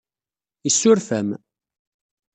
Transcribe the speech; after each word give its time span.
Yessuref-am. 0.65 1.29